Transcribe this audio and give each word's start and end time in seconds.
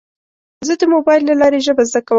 زه 0.67 0.73
د 0.79 0.83
موبایل 0.93 1.21
له 1.29 1.35
لارې 1.41 1.59
ژبه 1.65 1.83
زده 1.89 1.99
کوم. 2.05 2.09